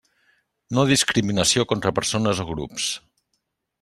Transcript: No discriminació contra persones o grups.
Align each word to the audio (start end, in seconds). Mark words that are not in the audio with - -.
No 0.77 0.85
discriminació 0.91 1.67
contra 1.73 1.93
persones 1.99 2.41
o 2.45 2.47
grups. 2.53 2.89